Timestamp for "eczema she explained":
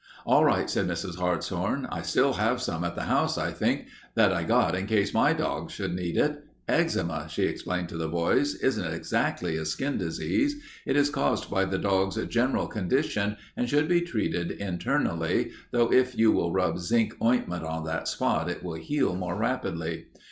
6.67-7.87